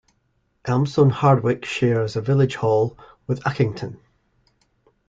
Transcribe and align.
Elmstone 0.65 1.11
Hardwicke 1.11 1.63
shares 1.63 2.15
a 2.15 2.21
village 2.21 2.55
hall 2.55 2.97
with 3.27 3.39
Uckington. 3.43 3.99